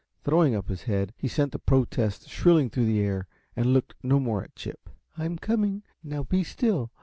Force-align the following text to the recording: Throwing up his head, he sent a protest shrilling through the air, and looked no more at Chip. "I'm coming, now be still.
Throwing 0.23 0.55
up 0.55 0.67
his 0.69 0.81
head, 0.85 1.13
he 1.15 1.27
sent 1.27 1.53
a 1.53 1.59
protest 1.59 2.27
shrilling 2.27 2.71
through 2.71 2.87
the 2.87 2.99
air, 3.01 3.27
and 3.55 3.67
looked 3.71 3.93
no 4.01 4.19
more 4.19 4.41
at 4.43 4.55
Chip. 4.55 4.89
"I'm 5.15 5.37
coming, 5.37 5.83
now 6.03 6.23
be 6.23 6.43
still. 6.43 6.89